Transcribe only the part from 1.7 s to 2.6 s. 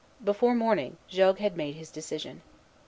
his decision.